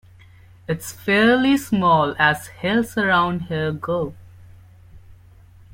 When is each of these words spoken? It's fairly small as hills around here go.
It's 0.67 0.91
fairly 0.91 1.57
small 1.57 2.15
as 2.17 2.47
hills 2.47 2.97
around 2.97 3.43
here 3.43 3.71
go. 3.71 4.15